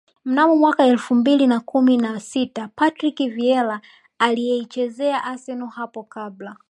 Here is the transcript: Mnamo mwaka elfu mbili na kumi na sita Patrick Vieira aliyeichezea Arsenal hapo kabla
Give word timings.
Mnamo 0.25 0.55
mwaka 0.55 0.83
elfu 0.85 1.15
mbili 1.15 1.47
na 1.47 1.59
kumi 1.59 1.97
na 1.97 2.19
sita 2.19 2.67
Patrick 2.75 3.17
Vieira 3.29 3.81
aliyeichezea 4.19 5.23
Arsenal 5.23 5.67
hapo 5.69 6.03
kabla 6.03 6.57